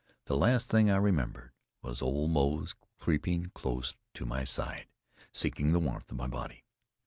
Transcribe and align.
The 0.25 0.35
last 0.35 0.67
thing 0.67 0.89
I 0.89 0.95
remembered 0.97 1.51
was 1.83 2.01
old 2.01 2.31
Moze 2.31 2.73
creeping 2.97 3.51
close 3.53 3.93
to 4.15 4.25
my 4.25 4.43
side, 4.45 4.87
seeking 5.31 5.73
the 5.73 5.79
warmth 5.79 6.09
of 6.09 6.17
my 6.17 6.25
body. 6.25 6.63